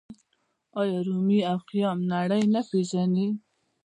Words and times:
آیا 0.79 0.99
رومي 1.07 1.39
او 1.49 1.57
خیام 1.67 1.99
نړۍ 2.13 2.43
نه 2.53 2.61
پیژني؟ 2.69 3.27